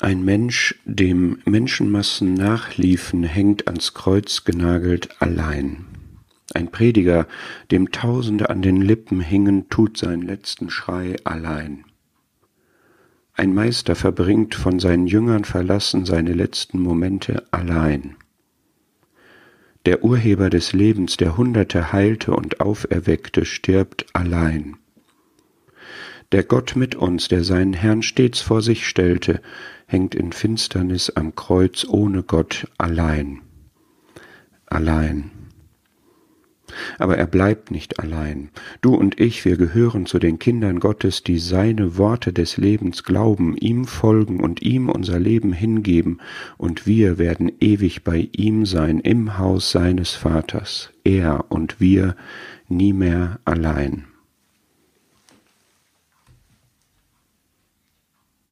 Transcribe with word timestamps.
Ein 0.00 0.24
Mensch, 0.24 0.80
dem 0.86 1.40
Menschenmassen 1.44 2.32
nachliefen, 2.32 3.22
hängt 3.22 3.66
ans 3.68 3.92
Kreuz 3.92 4.44
genagelt 4.44 5.20
allein. 5.20 5.84
Ein 6.54 6.70
Prediger, 6.70 7.26
dem 7.70 7.92
Tausende 7.92 8.48
an 8.48 8.62
den 8.62 8.80
Lippen 8.80 9.20
hingen, 9.20 9.68
tut 9.68 9.98
seinen 9.98 10.22
letzten 10.22 10.70
Schrei 10.70 11.16
allein. 11.24 11.84
Ein 13.34 13.52
Meister 13.52 13.94
verbringt 13.94 14.54
von 14.54 14.80
seinen 14.80 15.06
Jüngern 15.06 15.44
verlassen 15.44 16.06
seine 16.06 16.32
letzten 16.32 16.80
Momente 16.80 17.44
allein. 17.50 18.16
Der 19.84 20.02
Urheber 20.02 20.48
des 20.48 20.72
Lebens, 20.72 21.18
der 21.18 21.36
Hunderte 21.36 21.92
heilte 21.92 22.34
und 22.34 22.60
auferweckte, 22.60 23.44
stirbt 23.44 24.06
allein. 24.14 24.79
Der 26.32 26.44
Gott 26.44 26.76
mit 26.76 26.94
uns, 26.94 27.26
der 27.26 27.42
seinen 27.42 27.74
Herrn 27.74 28.02
stets 28.02 28.40
vor 28.40 28.62
sich 28.62 28.86
stellte, 28.86 29.40
hängt 29.86 30.14
in 30.14 30.32
Finsternis 30.32 31.10
am 31.10 31.34
Kreuz 31.34 31.84
ohne 31.88 32.22
Gott 32.22 32.68
allein. 32.78 33.40
Allein. 34.66 35.32
Aber 36.98 37.18
er 37.18 37.26
bleibt 37.26 37.72
nicht 37.72 37.98
allein. 37.98 38.50
Du 38.80 38.94
und 38.94 39.18
ich, 39.18 39.44
wir 39.44 39.56
gehören 39.56 40.06
zu 40.06 40.20
den 40.20 40.38
Kindern 40.38 40.78
Gottes, 40.78 41.24
die 41.24 41.38
seine 41.38 41.98
Worte 41.98 42.32
des 42.32 42.56
Lebens 42.56 43.02
glauben, 43.02 43.56
ihm 43.56 43.86
folgen 43.86 44.38
und 44.38 44.62
ihm 44.62 44.88
unser 44.88 45.18
Leben 45.18 45.52
hingeben, 45.52 46.20
und 46.58 46.86
wir 46.86 47.18
werden 47.18 47.50
ewig 47.58 48.04
bei 48.04 48.28
ihm 48.30 48.66
sein 48.66 49.00
im 49.00 49.36
Haus 49.36 49.72
seines 49.72 50.12
Vaters, 50.12 50.92
er 51.02 51.46
und 51.48 51.80
wir 51.80 52.14
nie 52.68 52.92
mehr 52.92 53.40
allein. 53.44 54.04